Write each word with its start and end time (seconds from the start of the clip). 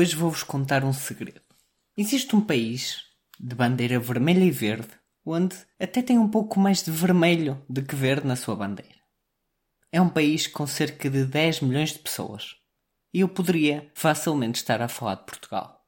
Hoje 0.00 0.14
vou-vos 0.14 0.44
contar 0.44 0.84
um 0.84 0.92
segredo. 0.92 1.40
Existe 1.96 2.36
um 2.36 2.40
país 2.40 3.02
de 3.36 3.52
bandeira 3.52 3.98
vermelha 3.98 4.44
e 4.44 4.50
verde 4.52 4.90
onde 5.26 5.56
até 5.76 6.00
tem 6.00 6.16
um 6.16 6.28
pouco 6.28 6.60
mais 6.60 6.84
de 6.84 6.92
vermelho 6.92 7.60
do 7.68 7.82
que 7.82 7.96
verde 7.96 8.24
na 8.24 8.36
sua 8.36 8.54
bandeira. 8.54 8.94
É 9.90 10.00
um 10.00 10.08
país 10.08 10.46
com 10.46 10.68
cerca 10.68 11.10
de 11.10 11.24
10 11.24 11.62
milhões 11.62 11.94
de 11.94 11.98
pessoas. 11.98 12.54
E 13.12 13.18
eu 13.18 13.28
poderia 13.28 13.90
facilmente 13.92 14.60
estar 14.60 14.80
a 14.80 14.86
falar 14.86 15.16
de 15.16 15.24
Portugal. 15.24 15.84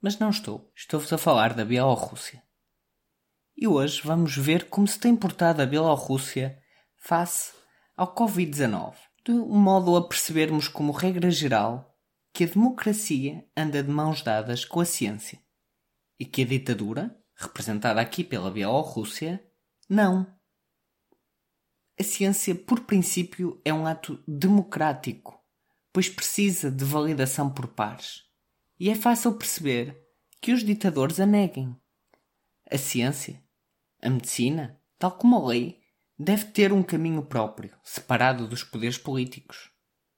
Mas 0.00 0.18
não 0.18 0.30
estou. 0.30 0.72
Estou-vos 0.74 1.12
a 1.12 1.18
falar 1.18 1.52
da 1.52 1.62
Bielorrússia. 1.62 2.42
E 3.54 3.68
hoje 3.68 4.00
vamos 4.02 4.34
ver 4.38 4.70
como 4.70 4.88
se 4.88 4.98
tem 4.98 5.14
portado 5.14 5.60
a 5.60 5.66
Bielorrússia 5.66 6.58
face 6.96 7.52
ao 7.94 8.14
Covid-19, 8.14 8.94
de 9.22 9.32
um 9.32 9.58
modo 9.58 9.94
a 9.96 10.08
percebermos 10.08 10.66
como 10.66 10.92
regra 10.92 11.30
geral 11.30 11.89
que 12.32 12.44
a 12.44 12.46
democracia 12.46 13.46
anda 13.56 13.82
de 13.82 13.90
mãos 13.90 14.22
dadas 14.22 14.64
com 14.64 14.80
a 14.80 14.84
ciência 14.84 15.40
e 16.18 16.24
que 16.24 16.42
a 16.42 16.46
ditadura, 16.46 17.18
representada 17.34 18.00
aqui 18.00 18.22
pela 18.22 18.50
Bielorrússia, 18.50 19.42
não. 19.88 20.26
A 21.98 22.02
ciência, 22.02 22.54
por 22.54 22.80
princípio, 22.80 23.60
é 23.64 23.72
um 23.72 23.86
ato 23.86 24.22
democrático, 24.26 25.38
pois 25.92 26.08
precisa 26.08 26.70
de 26.70 26.84
validação 26.84 27.52
por 27.52 27.68
pares. 27.68 28.22
E 28.78 28.88
é 28.88 28.94
fácil 28.94 29.34
perceber 29.34 30.00
que 30.40 30.52
os 30.52 30.64
ditadores 30.64 31.20
a 31.20 31.26
neguem. 31.26 31.76
A 32.70 32.78
ciência, 32.78 33.42
a 34.00 34.08
medicina, 34.08 34.80
tal 34.98 35.12
como 35.12 35.36
a 35.36 35.48
lei, 35.48 35.80
deve 36.18 36.46
ter 36.46 36.72
um 36.72 36.82
caminho 36.82 37.22
próprio, 37.22 37.76
separado 37.82 38.46
dos 38.46 38.62
poderes 38.62 38.96
políticos. 38.96 39.70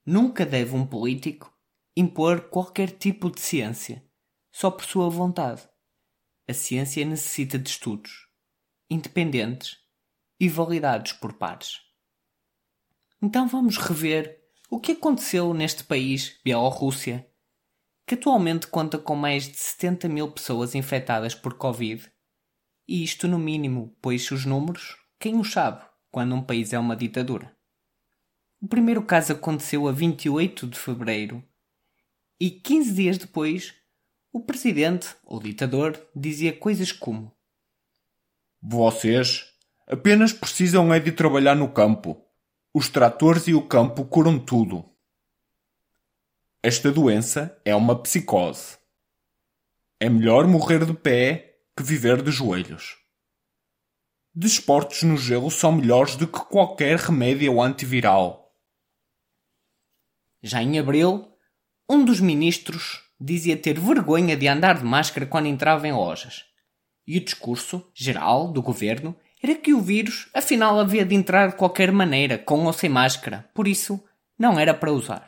Nunca 0.05 0.45
deve 0.45 0.75
um 0.75 0.85
político 0.85 1.52
impor 1.95 2.49
qualquer 2.49 2.89
tipo 2.89 3.29
de 3.29 3.39
ciência, 3.39 4.03
só 4.51 4.71
por 4.71 4.83
sua 4.83 5.09
vontade. 5.09 5.61
A 6.47 6.53
ciência 6.53 7.05
necessita 7.05 7.59
de 7.59 7.69
estudos, 7.69 8.27
independentes 8.89 9.77
e 10.39 10.49
validados 10.49 11.13
por 11.13 11.33
pares. 11.33 11.81
Então 13.21 13.47
vamos 13.47 13.77
rever 13.77 14.41
o 14.71 14.79
que 14.79 14.93
aconteceu 14.93 15.53
neste 15.53 15.83
país, 15.83 16.39
Bielorrússia, 16.43 17.29
que 18.07 18.15
atualmente 18.15 18.65
conta 18.65 18.97
com 18.97 19.15
mais 19.15 19.47
de 19.47 19.55
70 19.55 20.09
mil 20.09 20.31
pessoas 20.31 20.73
infectadas 20.73 21.35
por 21.35 21.53
Covid. 21.59 22.11
E 22.87 23.03
isto 23.03 23.27
no 23.27 23.37
mínimo, 23.37 23.95
pois 24.01 24.29
os 24.31 24.45
números, 24.45 24.97
quem 25.19 25.39
os 25.39 25.51
sabe, 25.51 25.85
quando 26.09 26.33
um 26.33 26.43
país 26.43 26.73
é 26.73 26.79
uma 26.79 26.95
ditadura. 26.95 27.55
O 28.59 28.67
primeiro 28.67 29.03
caso 29.05 29.33
aconteceu 29.33 29.87
a 29.87 29.91
28 29.91 30.67
de 30.67 30.79
fevereiro 30.79 31.47
e 32.39 32.51
15 32.51 32.93
dias 32.93 33.17
depois 33.17 33.73
o 34.31 34.39
presidente, 34.39 35.15
ou 35.23 35.39
ditador, 35.39 35.99
dizia 36.15 36.51
coisas 36.51 36.91
como: 36.91 37.31
Vocês 38.59 39.53
apenas 39.87 40.33
precisam 40.33 40.91
é 40.91 40.99
de 40.99 41.11
trabalhar 41.11 41.55
no 41.55 41.71
campo. 41.71 42.19
Os 42.73 42.89
tratores 42.89 43.47
e 43.47 43.53
o 43.53 43.67
campo 43.67 44.03
curam 44.05 44.39
tudo. 44.39 44.83
Esta 46.63 46.91
doença 46.91 47.55
é 47.63 47.75
uma 47.75 48.01
psicose. 48.01 48.77
É 49.99 50.09
melhor 50.09 50.47
morrer 50.47 50.83
de 50.83 50.93
pé 50.93 51.59
que 51.77 51.83
viver 51.83 52.23
de 52.23 52.31
joelhos. 52.31 52.97
Desportos 54.33 55.03
no 55.03 55.15
gelo 55.15 55.51
são 55.51 55.73
melhores 55.73 56.15
do 56.15 56.27
que 56.27 56.39
qualquer 56.39 56.97
remédio 56.97 57.61
antiviral. 57.61 58.51
Já 60.41 60.63
em 60.63 60.79
abril, 60.79 61.32
um 61.93 62.03
dos 62.03 62.19
ministros 62.19 63.01
dizia 63.19 63.55
ter 63.55 63.79
vergonha 63.79 64.35
de 64.35 64.47
andar 64.47 64.79
de 64.79 64.83
máscara 64.83 65.25
quando 65.25 65.45
entrava 65.45 65.87
em 65.87 65.93
lojas. 65.93 66.45
E 67.07 67.17
o 67.17 67.23
discurso 67.23 67.89
geral 67.93 68.51
do 68.51 68.61
governo 68.61 69.15
era 69.41 69.55
que 69.55 69.73
o 69.73 69.81
vírus, 69.81 70.27
afinal, 70.33 70.79
havia 70.79 71.05
de 71.05 71.13
entrar 71.13 71.49
de 71.49 71.55
qualquer 71.55 71.91
maneira, 71.91 72.37
com 72.37 72.65
ou 72.65 72.73
sem 72.73 72.89
máscara, 72.89 73.49
por 73.53 73.67
isso 73.67 74.01
não 74.39 74.57
era 74.57 74.73
para 74.73 74.91
usar. 74.91 75.27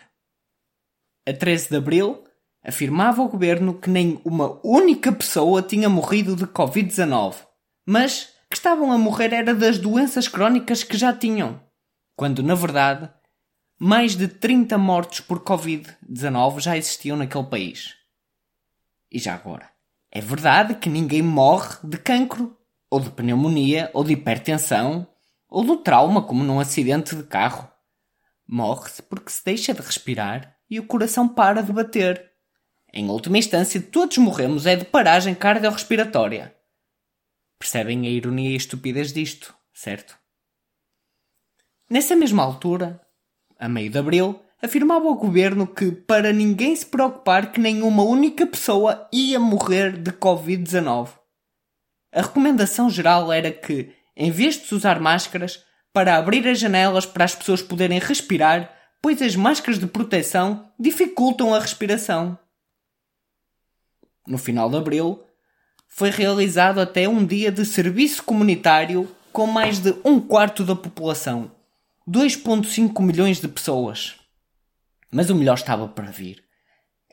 A 1.27 1.33
13 1.33 1.69
de 1.69 1.75
abril, 1.75 2.23
afirmava 2.63 3.21
o 3.21 3.29
governo 3.29 3.73
que 3.73 3.89
nem 3.89 4.19
uma 4.23 4.59
única 4.63 5.11
pessoa 5.11 5.61
tinha 5.61 5.89
morrido 5.89 6.35
de 6.35 6.45
Covid-19, 6.45 7.35
mas 7.85 8.33
que 8.49 8.55
estavam 8.55 8.91
a 8.91 8.97
morrer 8.97 9.33
era 9.33 9.53
das 9.53 9.77
doenças 9.77 10.27
crónicas 10.27 10.83
que 10.83 10.97
já 10.97 11.13
tinham, 11.13 11.61
quando 12.15 12.41
na 12.41 12.55
verdade 12.55 13.09
mais 13.79 14.15
de 14.15 14.27
30 14.27 14.77
mortos 14.77 15.19
por 15.19 15.41
Covid-19 15.41 16.59
já 16.59 16.77
existiam 16.77 17.17
naquele 17.17 17.45
país. 17.45 17.95
E 19.11 19.19
já 19.19 19.33
agora, 19.33 19.69
é 20.11 20.21
verdade 20.21 20.75
que 20.75 20.89
ninguém 20.89 21.21
morre 21.21 21.77
de 21.83 21.97
cancro 21.97 22.57
ou 22.89 22.99
de 22.99 23.09
pneumonia, 23.09 23.89
ou 23.93 24.03
de 24.03 24.13
hipertensão, 24.13 25.05
ou 25.49 25.65
do 25.65 25.77
trauma, 25.77 26.21
como 26.21 26.43
num 26.43 26.59
acidente 26.59 27.15
de 27.15 27.23
carro. 27.23 27.69
Morre-se 28.47 29.01
porque 29.01 29.31
se 29.31 29.43
deixa 29.43 29.73
de 29.73 29.81
respirar 29.81 30.55
e 30.69 30.79
o 30.79 30.87
coração 30.87 31.27
para 31.27 31.61
de 31.61 31.73
bater. 31.73 32.31
Em 32.93 33.09
última 33.09 33.37
instância, 33.37 33.81
todos 33.81 34.17
morremos 34.17 34.65
é 34.65 34.77
de 34.77 34.85
paragem 34.85 35.35
cardiorrespiratória. 35.35 36.55
Percebem 37.59 38.07
a 38.07 38.09
ironia 38.09 38.51
e 38.51 38.55
estupidez 38.55 39.11
disto, 39.11 39.53
certo? 39.73 40.17
Nessa 41.89 42.15
mesma 42.15 42.43
altura, 42.43 43.04
a 43.59 43.69
meio 43.69 43.89
de 43.89 43.97
abril, 43.97 44.39
afirmava 44.61 45.05
o 45.05 45.15
governo 45.15 45.67
que 45.67 45.91
para 45.91 46.33
ninguém 46.33 46.75
se 46.75 46.85
preocupar 46.85 47.51
que 47.51 47.59
nenhuma 47.59 48.03
única 48.03 48.45
pessoa 48.45 49.07
ia 49.11 49.39
morrer 49.39 49.97
de 49.97 50.11
Covid-19 50.11 51.09
a 52.15 52.21
recomendação 52.21 52.89
geral 52.89 53.31
era 53.31 53.51
que, 53.51 53.91
em 54.15 54.31
vez 54.31 54.55
de 54.55 54.67
se 54.67 54.73
usar 54.73 55.01
máscaras, 55.01 55.61
para 55.91 56.15
abrir 56.15 56.47
as 56.47 56.57
janelas 56.57 57.05
para 57.05 57.25
as 57.25 57.35
pessoas 57.35 57.61
poderem 57.61 57.99
respirar, 57.99 58.73
pois 59.01 59.21
as 59.21 59.35
máscaras 59.35 59.77
de 59.77 59.85
proteção 59.85 60.71
dificultam 60.79 61.53
a 61.53 61.59
respiração. 61.59 62.39
No 64.25 64.37
final 64.37 64.69
de 64.69 64.77
abril, 64.77 65.21
foi 65.89 66.09
realizado 66.09 66.79
até 66.79 67.07
um 67.07 67.25
dia 67.25 67.51
de 67.51 67.65
serviço 67.65 68.23
comunitário 68.23 69.13
com 69.33 69.45
mais 69.45 69.79
de 69.79 69.93
um 70.05 70.17
quarto 70.17 70.63
da 70.63 70.75
população, 70.75 71.51
2,5 72.07 73.01
milhões 73.01 73.39
de 73.39 73.47
pessoas. 73.47 74.15
Mas 75.11 75.29
o 75.29 75.35
melhor 75.35 75.55
estava 75.55 75.87
para 75.87 76.11
vir. 76.11 76.43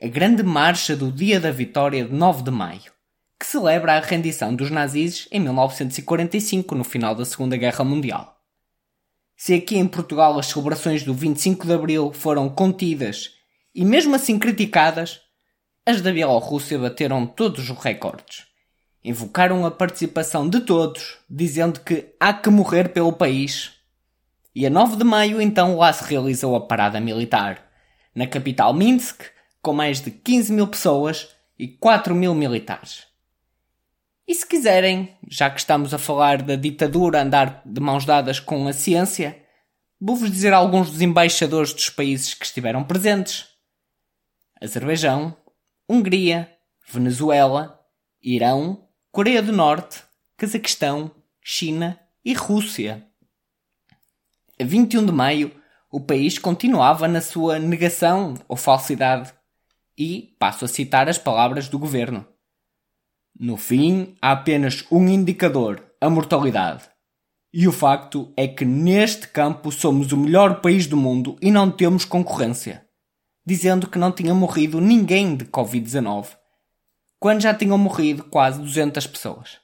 A 0.01 0.07
grande 0.07 0.43
marcha 0.43 0.95
do 0.95 1.11
Dia 1.11 1.39
da 1.39 1.51
Vitória 1.51 2.05
de 2.05 2.13
9 2.13 2.43
de 2.43 2.51
maio 2.51 2.93
que 3.43 3.49
celebra 3.49 3.97
a 3.97 3.99
rendição 3.99 4.55
dos 4.55 4.71
nazis 4.71 5.27
em 5.29 5.37
1945, 5.37 6.75
no 6.75 6.83
final 6.85 7.13
da 7.13 7.25
Segunda 7.25 7.57
Guerra 7.57 7.83
Mundial. 7.83 8.39
Se 9.35 9.53
aqui 9.53 9.75
em 9.75 9.85
Portugal 9.85 10.39
as 10.39 10.45
celebrações 10.45 11.03
do 11.03 11.13
25 11.13 11.67
de 11.67 11.73
Abril 11.73 12.13
foram 12.13 12.47
contidas 12.47 13.31
e 13.75 13.83
mesmo 13.83 14.15
assim 14.15 14.39
criticadas, 14.39 15.19
as 15.85 15.99
da 15.99 16.13
Bielorrússia 16.13 16.79
bateram 16.79 17.27
todos 17.27 17.69
os 17.69 17.77
recordes. 17.77 18.45
Invocaram 19.03 19.65
a 19.65 19.71
participação 19.71 20.47
de 20.47 20.61
todos, 20.61 21.17
dizendo 21.29 21.81
que 21.81 22.15
há 22.17 22.33
que 22.33 22.49
morrer 22.49 22.93
pelo 22.93 23.11
país. 23.11 23.71
E 24.55 24.65
a 24.65 24.69
9 24.69 24.97
de 24.97 25.03
maio 25.03 25.41
então 25.41 25.77
lá 25.77 25.91
se 25.91 26.03
realizou 26.03 26.55
a 26.55 26.61
parada 26.61 26.99
militar, 26.99 27.65
na 28.13 28.27
capital 28.27 28.73
Minsk, 28.73 29.23
com 29.61 29.73
mais 29.73 30.01
de 30.01 30.11
15 30.11 30.53
mil 30.53 30.67
pessoas 30.67 31.29
e 31.57 31.67
4 31.67 32.13
mil 32.13 32.35
militares. 32.35 33.07
E 34.27 34.35
se 34.35 34.47
quiserem, 34.47 35.17
já 35.27 35.49
que 35.49 35.59
estamos 35.59 35.93
a 35.93 35.97
falar 35.97 36.41
da 36.41 36.55
ditadura 36.55 37.21
andar 37.21 37.61
de 37.65 37.81
mãos 37.81 38.05
dadas 38.05 38.39
com 38.39 38.67
a 38.67 38.73
ciência, 38.73 39.43
vou-vos 39.99 40.31
dizer 40.31 40.53
alguns 40.53 40.91
dos 40.91 41.01
embaixadores 41.01 41.73
dos 41.73 41.89
países 41.89 42.33
que 42.33 42.45
estiveram 42.45 42.83
presentes: 42.83 43.47
Azerbaijão, 44.61 45.35
Hungria, 45.89 46.49
Venezuela, 46.89 47.79
Irão, 48.21 48.87
Coreia 49.11 49.41
do 49.41 49.51
Norte, 49.51 50.01
Cazaquistão, 50.37 51.11
China 51.41 51.99
e 52.23 52.33
Rússia. 52.33 53.05
A 54.59 54.63
21 54.63 55.05
de 55.07 55.11
maio, 55.11 55.51
o 55.91 55.99
país 55.99 56.37
continuava 56.37 57.07
na 57.07 57.21
sua 57.21 57.57
negação 57.57 58.35
ou 58.47 58.55
falsidade. 58.55 59.33
E 59.97 60.35
passo 60.39 60.65
a 60.65 60.67
citar 60.67 61.09
as 61.09 61.17
palavras 61.17 61.67
do 61.69 61.79
governo. 61.79 62.25
No 63.39 63.57
fim, 63.57 64.15
há 64.21 64.31
apenas 64.31 64.85
um 64.91 65.07
indicador: 65.07 65.83
a 65.99 66.09
mortalidade. 66.09 66.83
E 67.51 67.67
o 67.67 67.71
facto 67.71 68.31
é 68.35 68.47
que 68.47 68.65
neste 68.65 69.27
campo 69.27 69.71
somos 69.71 70.11
o 70.11 70.17
melhor 70.17 70.61
país 70.61 70.87
do 70.87 70.97
mundo 70.97 71.37
e 71.41 71.51
não 71.51 71.69
temos 71.69 72.05
concorrência. 72.05 72.87
Dizendo 73.45 73.87
que 73.87 73.99
não 73.99 74.11
tinha 74.11 74.33
morrido 74.33 74.79
ninguém 74.79 75.35
de 75.35 75.45
Covid-19, 75.45 76.29
quando 77.19 77.41
já 77.41 77.53
tinham 77.53 77.77
morrido 77.77 78.23
quase 78.23 78.59
200 78.59 79.05
pessoas. 79.07 79.59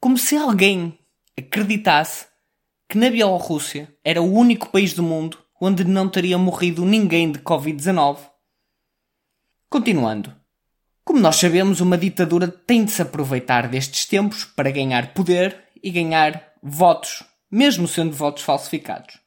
Como 0.00 0.16
se 0.16 0.36
alguém 0.36 0.98
acreditasse 1.36 2.26
que 2.88 2.96
na 2.96 3.10
Bielorrússia 3.10 3.94
era 4.02 4.22
o 4.22 4.32
único 4.32 4.70
país 4.70 4.94
do 4.94 5.02
mundo 5.02 5.38
onde 5.60 5.84
não 5.84 6.08
teria 6.08 6.38
morrido 6.38 6.84
ninguém 6.84 7.30
de 7.30 7.38
Covid-19. 7.40 8.18
Continuando. 9.68 10.34
Como 11.04 11.20
nós 11.20 11.36
sabemos, 11.36 11.80
uma 11.80 11.98
ditadura 11.98 12.48
tem 12.48 12.84
de 12.84 12.90
se 12.90 13.02
aproveitar 13.02 13.68
destes 13.68 14.04
tempos 14.06 14.44
para 14.44 14.70
ganhar 14.70 15.12
poder 15.12 15.64
e 15.82 15.90
ganhar 15.90 16.52
votos, 16.62 17.22
mesmo 17.50 17.88
sendo 17.88 18.12
votos 18.12 18.42
falsificados. 18.42 19.18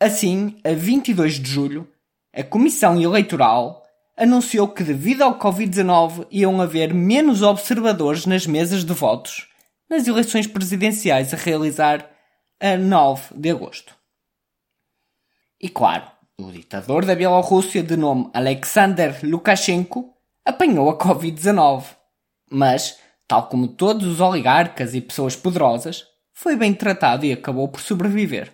Assim, 0.00 0.58
a 0.64 0.72
22 0.72 1.34
de 1.34 1.50
julho, 1.50 1.88
a 2.34 2.42
Comissão 2.42 3.00
Eleitoral 3.00 3.82
anunciou 4.16 4.68
que, 4.68 4.82
devido 4.82 5.22
ao 5.22 5.38
Covid-19, 5.38 6.26
iam 6.30 6.60
haver 6.60 6.92
menos 6.92 7.42
observadores 7.42 8.26
nas 8.26 8.46
mesas 8.46 8.84
de 8.84 8.92
votos 8.92 9.48
nas 9.88 10.06
eleições 10.06 10.46
presidenciais 10.46 11.32
a 11.32 11.36
realizar 11.36 12.08
a 12.60 12.76
9 12.76 13.34
de 13.34 13.50
agosto. 13.50 13.94
E 15.60 15.68
claro, 15.68 16.10
o 16.36 16.52
ditador 16.52 17.04
da 17.04 17.14
Bielorrússia, 17.14 17.82
de 17.82 17.96
nome 17.96 18.30
Alexander 18.32 19.18
Lukashenko, 19.24 20.14
apanhou 20.44 20.88
a 20.88 20.96
Covid-19. 20.96 21.96
Mas, 22.50 22.98
tal 23.26 23.48
como 23.48 23.68
todos 23.68 24.06
os 24.06 24.20
oligarcas 24.20 24.94
e 24.94 25.00
pessoas 25.00 25.34
poderosas, 25.34 26.06
foi 26.32 26.56
bem 26.56 26.72
tratado 26.72 27.26
e 27.26 27.32
acabou 27.32 27.68
por 27.68 27.80
sobreviver. 27.80 28.52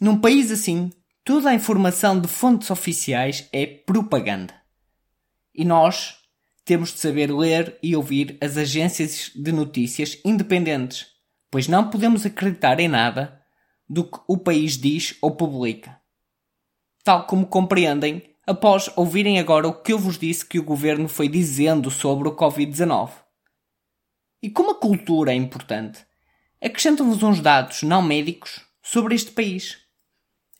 Num 0.00 0.20
país 0.20 0.50
assim, 0.50 0.90
toda 1.24 1.50
a 1.50 1.54
informação 1.54 2.18
de 2.20 2.28
fontes 2.28 2.70
oficiais 2.70 3.48
é 3.52 3.66
propaganda. 3.66 4.54
E 5.54 5.64
nós 5.64 6.16
temos 6.64 6.92
de 6.92 7.00
saber 7.00 7.32
ler 7.32 7.78
e 7.82 7.96
ouvir 7.96 8.38
as 8.40 8.56
agências 8.56 9.30
de 9.34 9.52
notícias 9.52 10.18
independentes, 10.24 11.06
pois 11.52 11.68
não 11.68 11.90
podemos 11.90 12.24
acreditar 12.24 12.80
em 12.80 12.88
nada 12.88 13.38
do 13.86 14.04
que 14.04 14.18
o 14.26 14.38
país 14.38 14.78
diz 14.78 15.18
ou 15.20 15.36
publica. 15.36 16.00
Tal 17.04 17.26
como 17.26 17.46
compreendem 17.46 18.22
após 18.46 18.90
ouvirem 18.96 19.38
agora 19.38 19.68
o 19.68 19.82
que 19.82 19.92
eu 19.92 19.98
vos 19.98 20.18
disse 20.18 20.46
que 20.46 20.58
o 20.58 20.64
governo 20.64 21.08
foi 21.08 21.28
dizendo 21.28 21.90
sobre 21.90 22.26
o 22.26 22.34
Covid-19. 22.34 23.10
E 24.42 24.48
como 24.48 24.70
a 24.70 24.80
cultura 24.80 25.32
é 25.32 25.34
importante, 25.34 26.06
acrescentam-vos 26.58 27.22
uns 27.22 27.38
dados 27.38 27.82
não 27.82 28.00
médicos 28.00 28.62
sobre 28.82 29.14
este 29.14 29.30
país. 29.30 29.76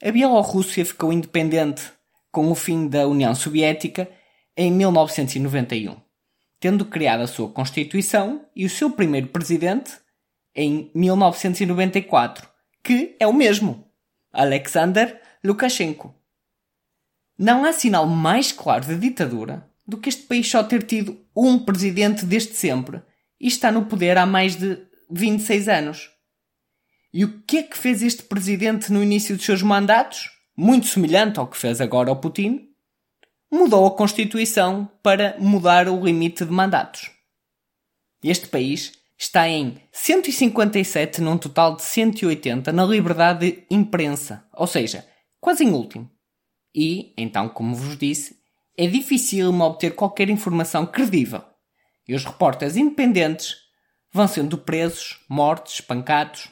A 0.05 0.11
Bielorrússia 0.13 0.85
ficou 0.85 1.11
independente 1.11 1.91
com 2.31 2.51
o 2.51 2.55
fim 2.55 2.87
da 2.87 3.09
União 3.09 3.35
Soviética 3.35 4.11
em 4.55 4.71
1991, 4.71 5.97
tendo 6.61 6.85
criado 6.85 7.23
a 7.23 7.27
sua 7.27 7.49
Constituição 7.49 8.45
e 8.55 8.67
o 8.67 8.71
seu 8.71 8.91
primeiro 8.91 9.29
presidente 9.29 10.02
em 10.55 10.91
1994, 10.95 12.49
que 12.83 13.17
é 13.19 13.27
o 13.27 13.33
mesmo, 13.33 13.87
Alexander 14.33 15.21
Lukashenko. 15.45 16.15
Não 17.39 17.65
há 17.65 17.73
sinal 17.73 18.07
mais 18.07 18.53
claro 18.53 18.85
de 18.85 18.97
ditadura 18.97 19.69
do 19.87 19.99
que 19.99 20.09
este 20.09 20.23
país 20.23 20.49
só 20.49 20.63
ter 20.63 20.83
tido 20.83 21.19
um 21.37 21.59
presidente 21.59 22.25
desde 22.25 22.55
sempre 22.55 23.03
e 23.41 23.49
está 23.49 23.73
no 23.73 23.87
poder 23.87 24.17
há 24.17 24.27
mais 24.27 24.57
de 24.57 24.79
26 25.11 25.69
anos. 25.69 26.11
E 27.13 27.25
o 27.25 27.43
que 27.43 27.59
é 27.59 27.63
que 27.63 27.77
fez 27.77 28.03
este 28.03 28.23
presidente 28.23 28.93
no 28.93 29.03
início 29.03 29.37
dos 29.37 29.45
seus 29.45 29.63
mandatos? 29.63 30.31
Muito 30.57 30.87
semelhante 30.87 31.39
ao 31.39 31.47
que 31.47 31.57
fez 31.57 31.81
agora 31.81 32.11
o 32.11 32.17
Putin. 32.17 32.69
Mudou 33.51 33.87
a 33.87 33.91
Constituição 33.91 34.91
para 35.03 35.37
mudar 35.39 35.89
o 35.89 36.03
limite 36.03 36.45
de 36.45 36.51
mandatos. 36.51 37.11
Este 38.23 38.47
país 38.47 38.93
está 39.23 39.49
em 39.49 39.81
157 39.93 41.21
num 41.21 41.39
total 41.39 41.77
de 41.77 41.83
180 41.83 42.73
na 42.73 42.85
liberdade 42.85 43.53
de 43.53 43.67
imprensa, 43.71 44.45
ou 44.53 44.67
seja, 44.67 45.07
quase 45.41 45.65
em 45.65 45.71
último. 45.71 46.11
E, 46.75 47.15
então, 47.17 47.49
como 47.49 47.75
vos 47.75 47.97
disse, 47.97 48.37
é 48.77 48.87
difícil 48.87 49.53
obter 49.61 49.95
qualquer 49.95 50.29
informação 50.29 50.85
credível. 50.85 51.45
E 52.09 52.17
os 52.17 52.25
repórteres 52.25 52.77
independentes 52.77 53.59
vão 54.13 54.27
sendo 54.27 54.59
presos, 54.59 55.21
mortos, 55.29 55.75
espancados. 55.75 56.49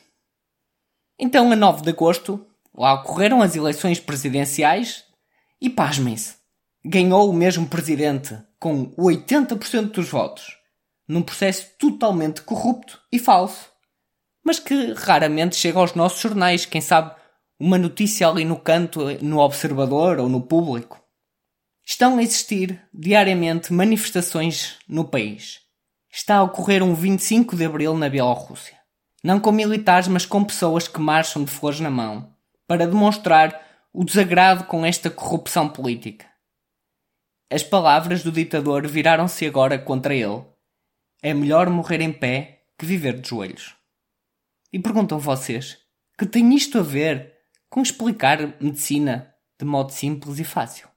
Então, 1.19 1.51
a 1.51 1.57
9 1.57 1.83
de 1.83 1.91
agosto, 1.91 2.47
lá 2.73 2.95
ocorreram 2.95 3.43
as 3.43 3.57
eleições 3.57 3.99
presidenciais 3.99 5.05
e, 5.61 5.69
pasmem-se, 5.69 6.37
ganhou 6.85 7.29
o 7.29 7.35
mesmo 7.35 7.67
presidente 7.67 8.39
com 8.61 8.95
80% 8.95 9.91
dos 9.91 10.09
votos, 10.09 10.60
num 11.11 11.23
processo 11.23 11.67
totalmente 11.77 12.43
corrupto 12.43 13.01
e 13.11 13.19
falso, 13.19 13.69
mas 14.45 14.61
que 14.61 14.93
raramente 14.93 15.57
chega 15.57 15.81
aos 15.81 15.95
nossos 15.95 16.21
jornais, 16.21 16.65
quem 16.65 16.81
sabe 16.81 17.15
uma 17.59 17.77
notícia 17.77 18.29
ali 18.29 18.45
no 18.45 18.57
canto, 18.57 19.01
no 19.21 19.41
observador 19.41 20.21
ou 20.21 20.29
no 20.29 20.41
público. 20.41 21.03
Estão 21.85 22.17
a 22.17 22.23
existir 22.23 22.81
diariamente 22.95 23.73
manifestações 23.73 24.79
no 24.89 25.05
país. 25.05 25.59
Está 26.13 26.37
a 26.37 26.43
ocorrer 26.45 26.81
um 26.81 26.95
25 26.95 27.57
de 27.57 27.65
abril 27.65 27.97
na 27.97 28.09
Bielorrússia. 28.09 28.79
Não 29.23 29.41
com 29.41 29.51
militares, 29.51 30.07
mas 30.07 30.25
com 30.25 30.45
pessoas 30.45 30.87
que 30.87 31.01
marcham 31.01 31.43
de 31.43 31.51
flores 31.51 31.81
na 31.81 31.91
mão, 31.91 32.33
para 32.69 32.87
demonstrar 32.87 33.61
o 33.93 34.05
desagrado 34.05 34.65
com 34.65 34.87
esta 34.87 35.11
corrupção 35.11 35.69
política. 35.69 36.27
As 37.51 37.65
palavras 37.65 38.23
do 38.23 38.31
ditador 38.31 38.87
viraram-se 38.87 39.45
agora 39.45 39.77
contra 39.77 40.15
ele. 40.15 40.45
É 41.23 41.35
melhor 41.35 41.69
morrer 41.69 42.01
em 42.01 42.13
pé 42.13 42.65
que 42.79 42.87
viver 42.87 43.21
de 43.21 43.29
joelhos. 43.29 43.77
E 44.73 44.79
perguntam 44.79 45.19
vocês, 45.19 45.79
que 46.19 46.25
tem 46.25 46.55
isto 46.55 46.79
a 46.79 46.83
ver 46.83 47.35
com 47.69 47.83
explicar 47.83 48.61
medicina 48.61 49.35
de 49.59 49.65
modo 49.65 49.93
simples 49.93 50.39
e 50.39 50.45
fácil. 50.45 50.89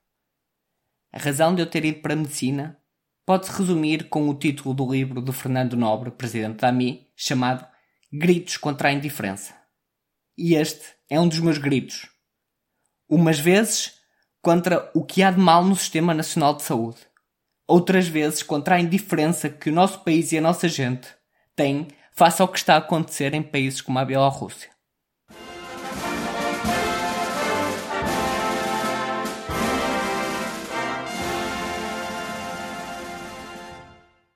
A 1.12 1.18
razão 1.18 1.54
de 1.54 1.62
eu 1.62 1.70
ter 1.70 1.86
ido 1.86 2.02
para 2.02 2.14
a 2.14 2.18
medicina 2.18 2.80
pode-se 3.25 3.52
resumir 3.52 4.10
com 4.10 4.30
o 4.30 4.34
título 4.34 4.74
do 4.74 4.92
livro 4.92 5.22
do 5.22 5.34
Fernando 5.34 5.75
Nobre, 5.75 6.12
presidente 6.12 6.62
da 6.62 6.70
AMI, 6.70 7.08
chamado 7.16 7.68
Gritos 8.12 8.58
contra 8.58 8.90
a 8.90 8.92
Indiferença. 8.92 9.56
E 10.38 10.56
este 10.56 10.84
é 11.10 11.20
um 11.20 11.28
dos 11.28 11.40
meus 11.40 11.58
gritos. 11.58 12.10
Umas 13.08 13.40
vezes 13.40 14.00
contra 14.42 14.92
o 14.94 15.06
que 15.06 15.22
há 15.22 15.31
de 15.31 15.40
mal 15.40 15.64
no 15.64 15.75
Sistema 15.75 16.14
Nacional 16.14 16.56
de 16.56 16.64
Saúde. 16.64 16.98
Outras 17.68 18.07
vezes 18.07 18.44
contra 18.44 18.75
a 18.75 18.80
indiferença 18.80 19.50
que 19.50 19.69
o 19.69 19.74
nosso 19.74 20.00
país 20.00 20.31
e 20.31 20.38
a 20.38 20.42
nossa 20.42 20.68
gente 20.68 21.07
têm 21.56 21.88
face 22.12 22.42
ao 22.42 22.48
que 22.48 22.57
está 22.57 22.75
a 22.75 22.77
acontecer 22.77 23.33
em 23.33 23.42
países 23.42 23.81
como 23.81 24.00
a 24.00 24.06
Bielorrússia. 24.06 24.73